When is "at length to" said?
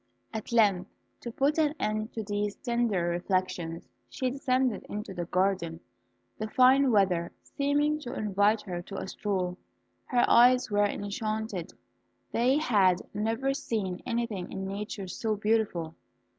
0.33-1.31